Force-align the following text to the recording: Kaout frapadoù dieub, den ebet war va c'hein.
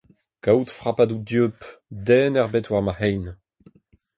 Kaout 0.43 0.69
frapadoù 0.77 1.19
dieub, 1.29 1.57
den 2.05 2.33
ebet 2.43 2.67
war 2.71 2.83
va 2.85 2.93
c'hein. 2.97 3.25